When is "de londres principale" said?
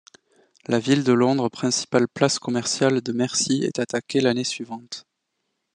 1.03-2.07